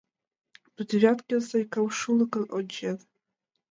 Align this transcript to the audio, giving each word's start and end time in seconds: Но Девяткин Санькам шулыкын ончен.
Но 0.75 0.81
Девяткин 0.89 1.39
Санькам 1.49 1.87
шулыкын 1.99 2.45
ончен. 2.57 2.97